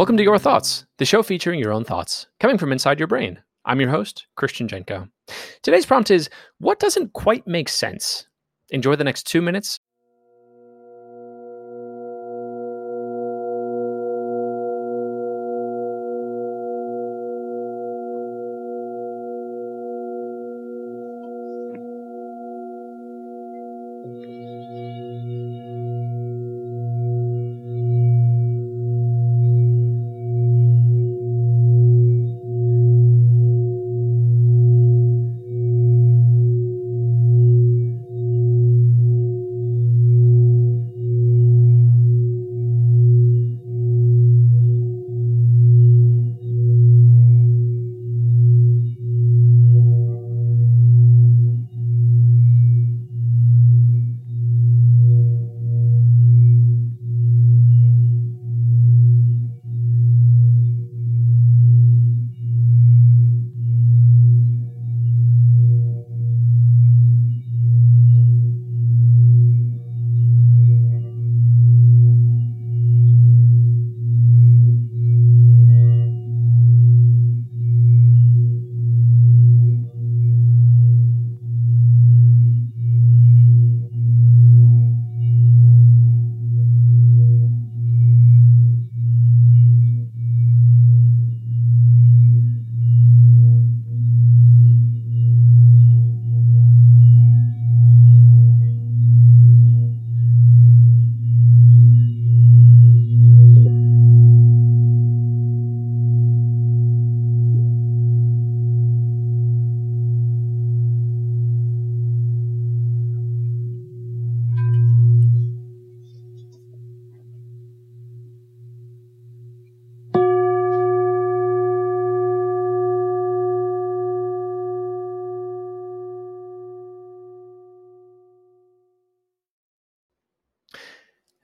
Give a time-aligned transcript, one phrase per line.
[0.00, 3.38] Welcome to Your Thoughts, the show featuring your own thoughts coming from inside your brain.
[3.66, 5.10] I'm your host, Christian Jenko.
[5.62, 8.26] Today's prompt is What doesn't quite make sense?
[8.70, 9.78] Enjoy the next two minutes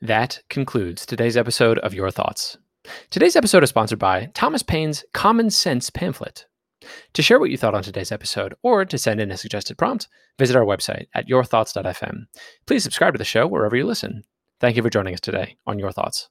[0.07, 2.59] That concludes today's episode of Your Thoughts.
[3.11, 6.47] Today's episode is sponsored by Thomas Paine's Common Sense pamphlet.
[7.15, 10.07] To share what you thought on today's episode or to send in a suggested prompt,
[10.39, 12.27] visit our website at yourthoughts.fm.
[12.69, 14.23] Please subscribe to the show wherever you listen.
[14.61, 16.29] Thank you for joining us today on Your Thoughts.